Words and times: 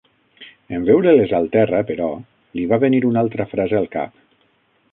En 0.77 0.87
veure-les 0.87 1.33
al 1.39 1.49
terra, 1.55 1.81
però, 1.91 2.09
li 2.59 2.65
va 2.73 2.79
venir 2.85 3.03
una 3.11 3.25
altra 3.25 3.47
frase 3.53 3.79
al 3.83 3.89
cap. 3.99 4.17